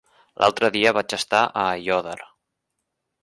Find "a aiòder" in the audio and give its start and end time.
1.47-2.17